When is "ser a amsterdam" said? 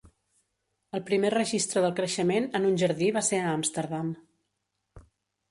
3.29-4.11